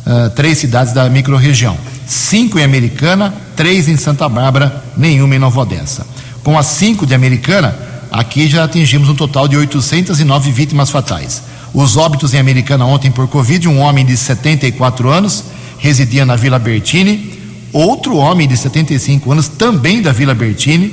[0.04, 1.78] uh, três cidades da microrregião.
[2.08, 6.04] Cinco em Americana, três em Santa Bárbara, nenhuma em Nova Odessa.
[6.42, 11.42] Com as cinco de Americana, Aqui já atingimos um total de 809 vítimas fatais.
[11.72, 15.44] Os óbitos em Americana ontem por Covid, um homem de 74 anos,
[15.78, 17.32] residia na Vila Bertini,
[17.72, 20.92] outro homem de 75 anos, também da Vila Bertini,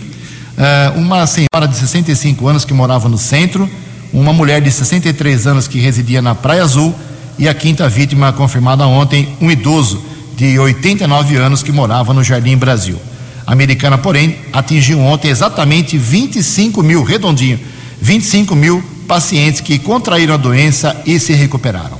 [0.58, 3.70] eh, uma senhora de 65 anos que morava no centro,
[4.14, 6.96] uma mulher de 63 anos que residia na Praia Azul
[7.38, 10.02] e a quinta vítima confirmada ontem, um idoso
[10.38, 12.98] de 89 anos que morava no Jardim Brasil.
[13.50, 17.60] Americana, porém, atingiu ontem exatamente 25 mil, redondinho,
[18.00, 21.98] 25 mil pacientes que contraíram a doença e se recuperaram.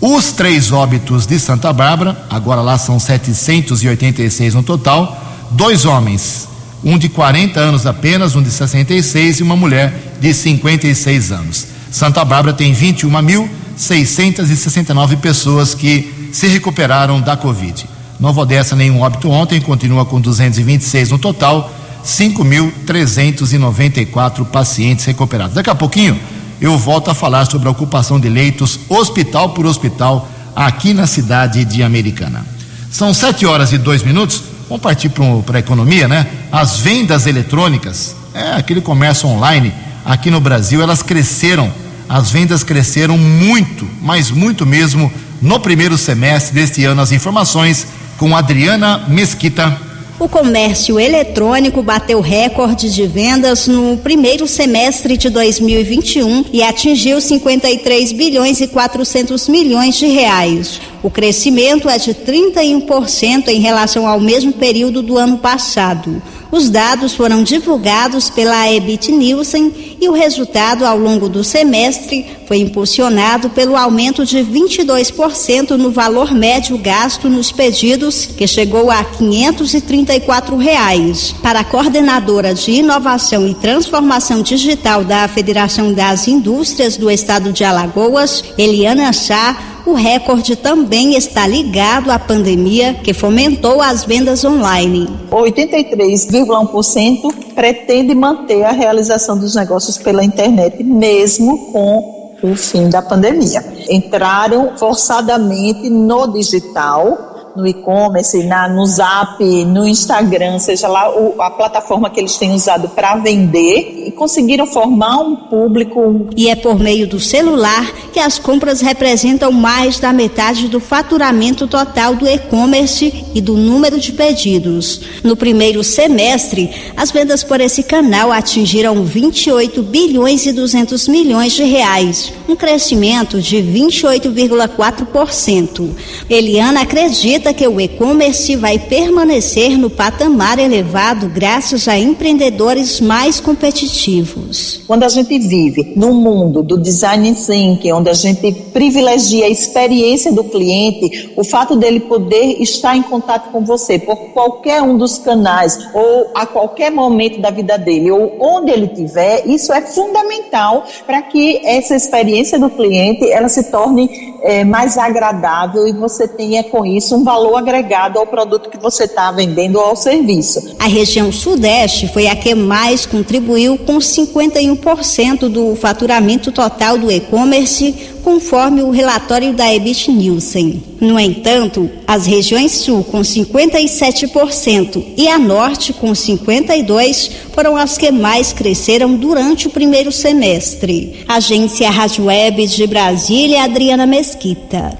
[0.00, 6.46] Os três óbitos de Santa Bárbara, agora lá são 786 no total, dois homens,
[6.84, 11.66] um de 40 anos apenas, um de 66 e uma mulher de 56 anos.
[11.90, 17.90] Santa Bárbara tem 21.669 pessoas que se recuperaram da Covid.
[18.22, 21.74] Nova Odessa, nenhum óbito ontem, continua com 226 no total,
[22.06, 25.56] 5.394 pacientes recuperados.
[25.56, 26.16] Daqui a pouquinho
[26.60, 31.64] eu volto a falar sobre a ocupação de leitos hospital por hospital aqui na cidade
[31.64, 32.46] de Americana.
[32.92, 34.40] São sete horas e dois minutos.
[34.68, 35.10] Vamos partir
[35.44, 36.28] para a economia, né?
[36.52, 41.72] As vendas eletrônicas, é aquele comércio online aqui no Brasil, elas cresceram,
[42.08, 47.02] as vendas cresceram muito, mas muito mesmo no primeiro semestre deste ano.
[47.02, 47.84] As informações
[48.22, 49.76] com Adriana Mesquita.
[50.16, 58.12] O comércio eletrônico bateu recorde de vendas no primeiro semestre de 2021 e atingiu 53
[58.12, 60.80] bilhões e 400 milhões de reais.
[61.02, 66.22] O crescimento é de 31% em relação ao mesmo período do ano passado.
[66.52, 72.58] Os dados foram divulgados pela Ebit Nielsen e o resultado ao longo do semestre foi
[72.58, 80.56] impulsionado pelo aumento de 22% no valor médio gasto nos pedidos, que chegou a 534
[80.56, 81.32] reais.
[81.40, 87.62] Para a coordenadora de inovação e transformação digital da Federação das Indústrias do Estado de
[87.62, 95.08] Alagoas, Eliana Chá, o recorde também está ligado à pandemia, que fomentou as vendas online.
[95.30, 103.64] 83,1% pretende manter a realização dos negócios pela internet, mesmo com o fim da pandemia.
[103.88, 112.10] Entraram forçadamente no digital no e-commerce, no Zap, no Instagram, seja lá o, a plataforma
[112.10, 116.28] que eles têm usado para vender e conseguiram formar um público.
[116.36, 121.66] E é por meio do celular que as compras representam mais da metade do faturamento
[121.66, 125.00] total do e-commerce e do número de pedidos.
[125.22, 131.64] No primeiro semestre, as vendas por esse canal atingiram 28 bilhões e 200 milhões de
[131.64, 135.90] reais, um crescimento de 28,4%.
[136.28, 143.40] Eliana acredita acredita que o e-commerce vai permanecer no patamar elevado graças a empreendedores mais
[143.40, 144.82] competitivos.
[144.86, 150.32] Quando a gente vive num mundo do design thinking, onde a gente privilegia a experiência
[150.32, 155.18] do cliente, o fato dele poder estar em contato com você por qualquer um dos
[155.18, 160.84] canais ou a qualquer momento da vida dele ou onde ele estiver, isso é fundamental
[161.06, 166.64] para que essa experiência do cliente ela se torne é, mais agradável e você tenha
[166.64, 170.74] com isso um valor agregado ao produto que você está vendendo ou ao serviço.
[170.78, 178.12] A região Sudeste foi a que mais contribuiu com 51% do faturamento total do e-commerce,
[178.22, 180.82] conforme o relatório da Ebit Nielsen.
[181.00, 188.10] No entanto, as regiões Sul com 57% e a Norte com 52% foram as que
[188.10, 191.24] mais cresceram durante o primeiro semestre.
[191.28, 194.98] Agência Rádio Web de Brasília, Adriana Mesquita.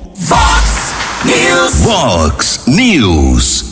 [1.24, 1.74] News.
[1.76, 3.64] Vox News.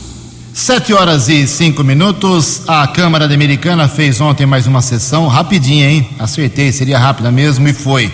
[0.54, 2.62] Sete horas e cinco minutos.
[2.68, 6.08] A Câmara de Americana fez ontem mais uma sessão rapidinha, hein?
[6.18, 8.12] Acertei, seria rápida mesmo e foi.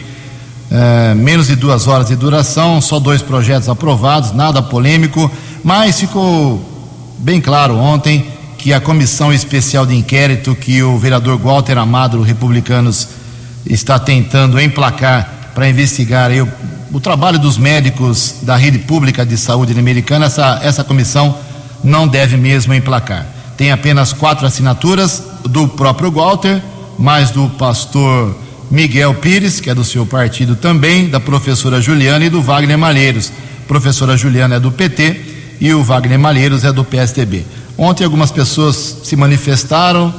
[0.71, 5.31] É, menos de duas horas de duração, só dois projetos aprovados, nada polêmico,
[5.63, 6.61] mas ficou
[7.19, 8.27] bem claro ontem
[8.59, 13.09] que a comissão especial de inquérito que o vereador Walter Amado, republicanos,
[13.65, 19.79] está tentando emplacar para investigar o o trabalho dos médicos da rede pública de saúde
[19.79, 21.37] americana, essa, essa comissão
[21.83, 23.27] não deve mesmo emplacar.
[23.57, 26.63] Tem apenas quatro assinaturas do próprio Walter,
[26.99, 28.35] mais do pastor
[28.71, 33.33] Miguel Pires, que é do seu partido também, da professora Juliana e do Wagner Malheiros.
[33.65, 35.21] A professora Juliana é do PT
[35.61, 37.45] e o Wagner Malheiros é do PSDB.
[37.79, 40.13] Ontem algumas pessoas se manifestaram,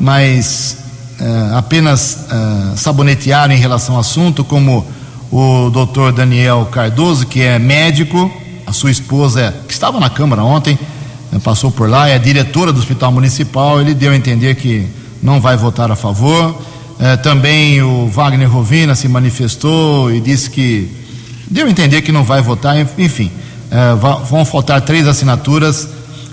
[0.00, 0.78] mas
[1.20, 4.86] uh, apenas uh, sabonetearam em relação ao assunto, como
[5.30, 8.30] o doutor Daniel Cardoso, que é médico,
[8.66, 10.78] a sua esposa, que estava na Câmara ontem,
[11.32, 14.86] eh, passou por lá, é diretora do Hospital Municipal, ele deu a entender que
[15.22, 16.54] não vai votar a favor.
[17.02, 20.88] É, também o Wagner Rovina se manifestou e disse que
[21.50, 23.30] deu a entender que não vai votar, enfim.
[23.70, 25.88] É, vão faltar três assinaturas.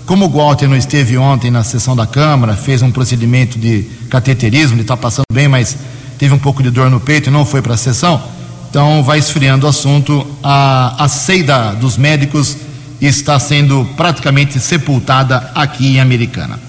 [0.06, 4.76] Como o Walter não esteve ontem na sessão da Câmara, fez um procedimento de cateterismo,
[4.76, 5.76] ele está passando bem, mas
[6.18, 8.22] teve um pouco de dor no peito e não foi para a sessão
[8.70, 10.26] então, vai esfriando o assunto.
[10.44, 12.56] A, a seida dos médicos
[13.02, 16.60] está sendo praticamente sepultada aqui em Americana.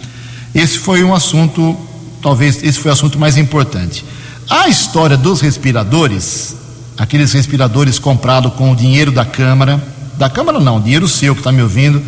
[0.55, 1.77] Esse foi um assunto,
[2.23, 4.05] talvez esse foi o assunto mais importante.
[4.49, 6.57] A história dos respiradores,
[6.99, 9.83] aqueles respiradores comprados com o dinheiro da Câmara,
[10.19, 12.03] da Câmara não, dinheiro seu que está me ouvindo,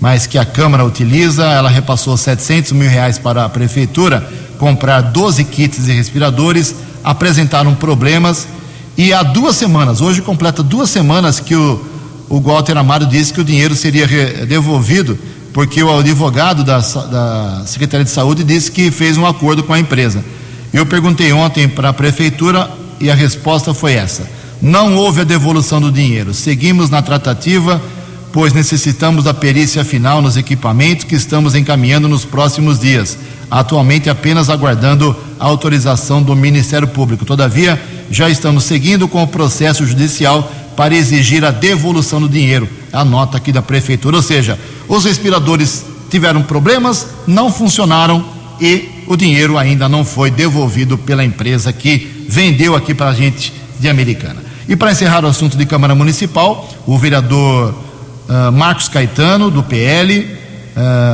[0.00, 5.44] mas que a Câmara utiliza, ela repassou 700 mil reais para a Prefeitura comprar 12
[5.44, 8.46] kits de respiradores, apresentaram problemas
[8.96, 11.93] e há duas semanas, hoje completa duas semanas que o,
[12.28, 14.06] o Walter Amaro disse que o dinheiro seria
[14.46, 15.18] devolvido,
[15.52, 19.78] porque o advogado da, da Secretaria de Saúde disse que fez um acordo com a
[19.78, 20.24] empresa.
[20.72, 22.68] Eu perguntei ontem para a prefeitura
[23.00, 24.28] e a resposta foi essa:
[24.60, 26.34] não houve a devolução do dinheiro.
[26.34, 27.80] Seguimos na tratativa,
[28.32, 33.16] pois necessitamos da perícia final nos equipamentos que estamos encaminhando nos próximos dias.
[33.50, 37.24] Atualmente apenas aguardando a autorização do Ministério Público.
[37.24, 37.80] Todavia,
[38.10, 42.68] já estamos seguindo com o processo judicial para exigir a devolução do dinheiro.
[42.92, 44.16] A nota aqui da prefeitura.
[44.16, 44.58] Ou seja,
[44.88, 48.24] os respiradores tiveram problemas, não funcionaram
[48.60, 53.52] e o dinheiro ainda não foi devolvido pela empresa que vendeu aqui para a gente
[53.80, 54.42] de Americana.
[54.68, 57.74] E para encerrar o assunto de Câmara Municipal, o vereador
[58.28, 60.26] uh, Marcos Caetano, do PL,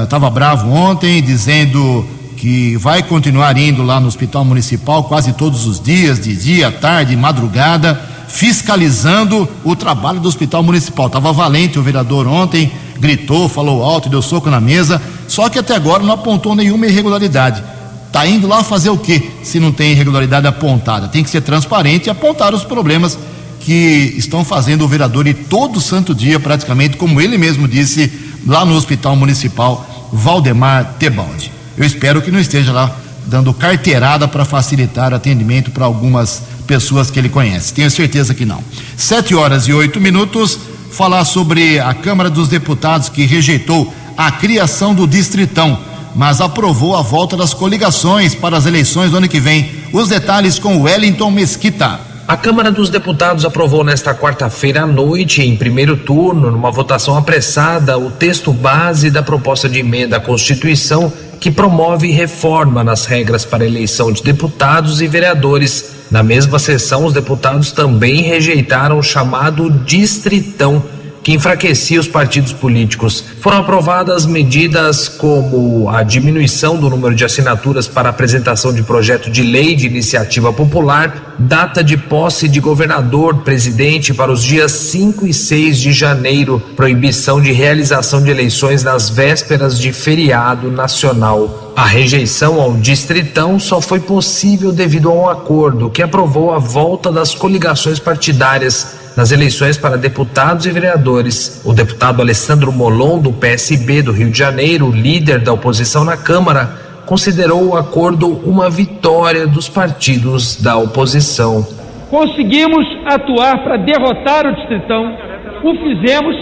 [0.04, 2.06] estava uh, bravo ontem, dizendo
[2.36, 7.16] que vai continuar indo lá no Hospital Municipal quase todos os dias, de dia, tarde,
[7.16, 8.00] madrugada,
[8.30, 11.06] fiscalizando o trabalho do Hospital Municipal.
[11.06, 15.74] Estava valente o vereador ontem, gritou, falou alto, deu soco na mesa, só que até
[15.74, 17.62] agora não apontou nenhuma irregularidade.
[18.06, 21.08] Está indo lá fazer o quê se não tem irregularidade apontada?
[21.08, 23.18] Tem que ser transparente e apontar os problemas
[23.60, 28.10] que estão fazendo o vereador e todo santo dia, praticamente, como ele mesmo disse,
[28.46, 31.52] lá no Hospital Municipal Valdemar Tebaldi.
[31.76, 37.18] Eu espero que não esteja lá dando carteirada para facilitar atendimento para algumas pessoas que
[37.18, 37.74] ele conhece.
[37.74, 38.62] Tenho certeza que não.
[38.96, 40.56] Sete horas e oito minutos.
[40.92, 45.78] Falar sobre a Câmara dos Deputados que rejeitou a criação do Distritão,
[46.14, 49.68] mas aprovou a volta das coligações para as eleições do ano que vem.
[49.92, 51.98] Os detalhes com Wellington Mesquita.
[52.28, 57.98] A Câmara dos Deputados aprovou nesta quarta-feira à noite, em primeiro turno, numa votação apressada,
[57.98, 63.64] o texto base da proposta de emenda à Constituição que promove reforma nas regras para
[63.64, 65.92] eleição de deputados e vereadores.
[66.10, 70.84] Na mesma sessão, os deputados também rejeitaram o chamado Distritão
[71.22, 73.24] que enfraquecia os partidos políticos.
[73.40, 79.42] Foram aprovadas medidas como a diminuição do número de assinaturas para apresentação de projeto de
[79.42, 85.34] lei de iniciativa popular, data de posse de governador, presidente para os dias 5 e
[85.34, 91.69] 6 de janeiro, proibição de realização de eleições nas vésperas de feriado nacional.
[91.76, 97.10] A rejeição ao distritão só foi possível devido a um acordo que aprovou a volta
[97.10, 101.62] das coligações partidárias nas eleições para deputados e vereadores.
[101.64, 106.78] O deputado Alessandro Molon, do PSB do Rio de Janeiro, líder da oposição na Câmara,
[107.06, 111.66] considerou o acordo uma vitória dos partidos da oposição.
[112.08, 115.16] Conseguimos atuar para derrotar o Distritão,
[115.62, 116.36] o fizemos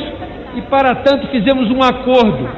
[0.57, 2.49] e, para tanto, fizemos um acordo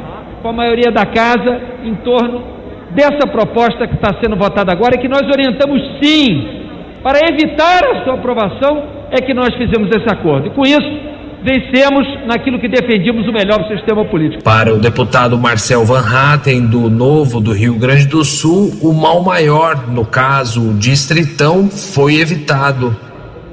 [0.43, 2.60] com a maioria da casa em torno
[2.91, 6.61] dessa proposta que está sendo votada agora, e que nós orientamos sim
[7.03, 10.49] para evitar a sua aprovação é que nós fizemos esse acordo.
[10.49, 10.87] E com isso,
[11.43, 14.43] vencemos naquilo que defendíamos o melhor sistema político.
[14.43, 19.23] Para o deputado Marcel Van Hatten, do Novo do Rio Grande do Sul, o mal
[19.23, 22.95] maior, no caso o distritão, foi evitado.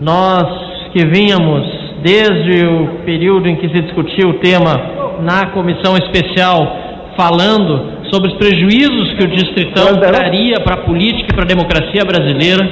[0.01, 0.45] Nós
[0.91, 1.65] que vínhamos
[2.03, 4.79] desde o período em que se discutiu o tema
[5.21, 11.33] na comissão especial, falando sobre os prejuízos que o distritão traria para a política e
[11.33, 12.69] para a democracia brasileira,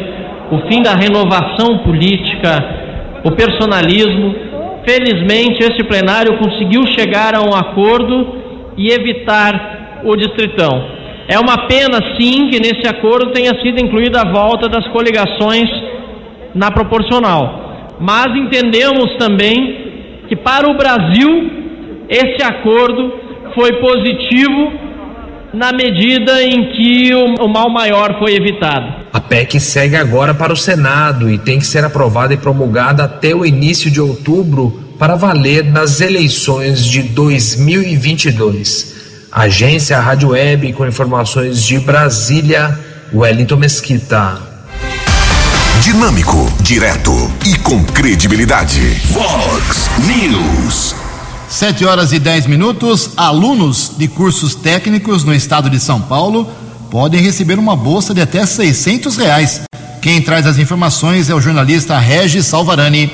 [0.51, 4.35] o fim da renovação política, o personalismo.
[4.87, 8.35] Felizmente, este plenário conseguiu chegar a um acordo
[8.77, 10.95] e evitar o distritão.
[11.27, 15.67] É uma pena, sim, que nesse acordo tenha sido incluída a volta das coligações
[16.53, 17.95] na proporcional.
[17.99, 19.85] Mas entendemos também
[20.27, 21.49] que para o Brasil
[22.07, 23.11] esse acordo
[23.55, 24.84] foi positivo
[25.55, 29.05] na medida em que o, o mal maior foi evitado.
[29.13, 33.33] A PEC segue agora para o Senado e tem que ser aprovada e promulgada até
[33.33, 38.95] o início de outubro para valer nas eleições de 2022.
[39.31, 42.77] Agência Rádio Web com informações de Brasília,
[43.13, 44.37] Wellington Mesquita.
[45.81, 47.11] Dinâmico, direto
[47.45, 48.81] e com credibilidade.
[49.11, 51.04] Vox News.
[51.55, 53.11] Sete horas e dez minutos.
[53.15, 56.49] Alunos de cursos técnicos no estado de São Paulo
[56.91, 59.61] podem receber uma bolsa de até seiscentos reais.
[60.01, 63.09] Quem traz as informações é o jornalista Regis Salvarani.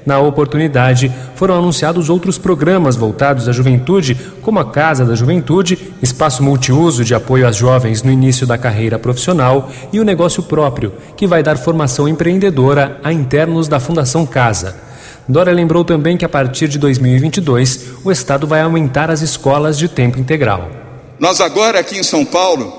[0.06, 6.44] Na oportunidade, foram anunciados outros programas voltados à juventude, como a Casa da Juventude, espaço
[6.44, 11.26] multiuso de apoio às jovens no início da carreira profissional, e o Negócio Próprio, que
[11.26, 14.76] vai dar formação empreendedora a internos da Fundação Casa.
[15.28, 19.90] Dória lembrou também que a partir de 2022 o Estado vai aumentar as escolas de
[19.90, 20.70] tempo integral.
[21.20, 22.72] Nós agora aqui em São Paulo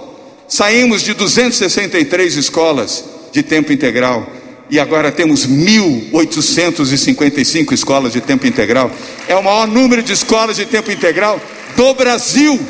[0.47, 4.36] saímos de 263 escolas de tempo integral
[4.71, 8.91] e agora temos 1.855 escolas de tempo integral.
[9.29, 11.41] É o maior número de escolas de tempo integral
[11.77, 12.61] do Brasil.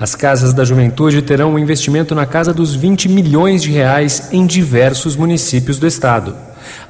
[0.00, 4.46] As casas da juventude terão um investimento na casa dos 20 milhões de reais em
[4.46, 6.34] diversos municípios do estado.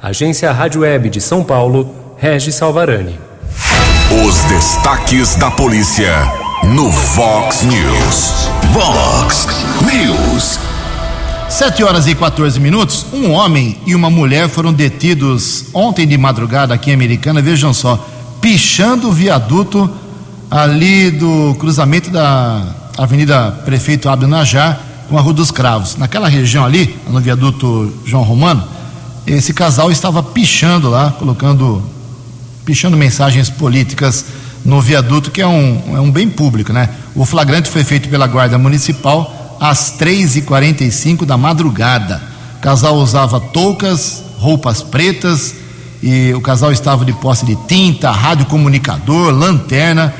[0.01, 3.19] Agência Rádio Web de São Paulo, Regis Salvarani.
[4.25, 6.11] Os destaques da polícia
[6.63, 8.49] no Vox News.
[8.71, 9.47] Vox
[9.81, 10.72] News.
[11.53, 13.05] 7 horas e 14 minutos.
[13.13, 18.09] Um homem e uma mulher foram detidos ontem de madrugada aqui em Americana, vejam só,
[18.41, 19.87] pichando o viaduto
[20.49, 22.63] ali do cruzamento da
[22.97, 24.27] Avenida Prefeito Abdo
[25.07, 25.95] com a Rua dos Cravos.
[25.95, 28.63] Naquela região ali, no viaduto João Romano,
[29.27, 31.83] esse casal estava pichando lá, colocando,
[32.65, 34.25] pichando mensagens políticas
[34.65, 36.89] no viaduto, que é um, é um bem público, né?
[37.13, 42.21] O flagrante foi feito pela Guarda Municipal às 3h45 da madrugada.
[42.57, 45.55] O casal usava toucas, roupas pretas
[46.01, 50.13] e o casal estava de posse de tinta, radiocomunicador, lanterna.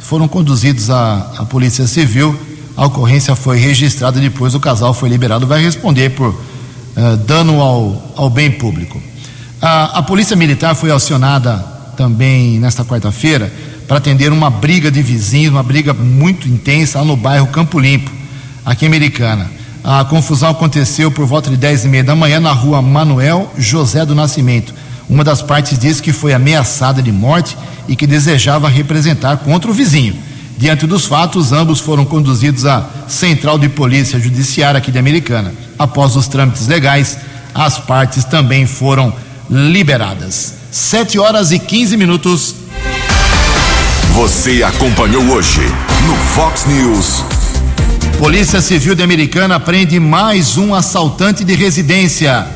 [0.00, 2.38] Foram conduzidos à, à Polícia Civil.
[2.76, 5.46] A ocorrência foi registrada depois o casal foi liberado.
[5.46, 9.00] Vai responder por uh, dano ao, ao bem público.
[9.60, 11.56] A, a Polícia Militar foi acionada
[11.96, 13.52] também nesta quarta-feira
[13.86, 18.10] para atender uma briga de vizinhos, uma briga muito intensa lá no bairro Campo Limpo,
[18.64, 19.50] aqui em Americana.
[19.82, 24.04] A confusão aconteceu por volta de 10 e meia da manhã na rua Manuel José
[24.04, 24.74] do Nascimento.
[25.08, 27.56] Uma das partes disse que foi ameaçada de morte
[27.88, 30.14] e que desejava representar contra o vizinho.
[30.56, 35.54] Diante dos fatos, ambos foram conduzidos à Central de Polícia Judiciária aqui de Americana.
[35.78, 37.16] Após os trâmites legais,
[37.54, 39.12] as partes também foram
[39.48, 40.54] liberadas.
[40.70, 42.54] 7 horas e 15 minutos.
[44.12, 45.62] Você acompanhou hoje
[46.06, 47.39] no Fox News.
[48.20, 52.46] Polícia Civil de Americana prende mais um assaltante de residência.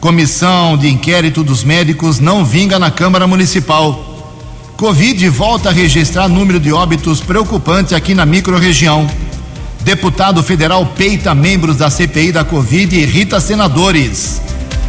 [0.00, 4.34] Comissão de inquérito dos médicos não vinga na Câmara Municipal.
[4.76, 9.08] Covid volta a registrar número de óbitos preocupante aqui na microrregião.
[9.82, 14.42] Deputado federal peita membros da CPI da Covid e irrita senadores.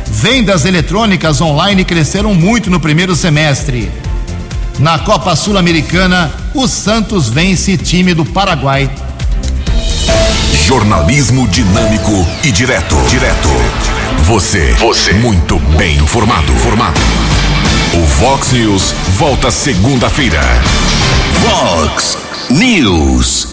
[0.08, 3.92] Vendas eletrônicas online cresceram muito no primeiro semestre.
[4.80, 8.90] Na Copa Sul-Americana, o Santos vence time do Paraguai.
[10.70, 12.12] Jornalismo dinâmico
[12.44, 12.96] e direto.
[13.08, 13.50] Direto.
[14.22, 14.72] Você.
[14.74, 15.14] Você.
[15.14, 16.54] Muito bem informado.
[16.58, 17.02] Formado.
[17.96, 20.40] O Vox News volta segunda-feira.
[21.42, 22.20] Vox
[22.52, 23.48] News.